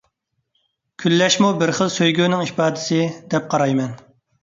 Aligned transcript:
كۈنلەشمۇ 1.03 1.51
بىر 1.61 1.75
خىل 1.81 1.93
سۆيگۈنىڭ 1.99 2.45
ئىپادىسى، 2.49 3.01
دەپ 3.33 3.51
قارايمەن. 3.57 3.99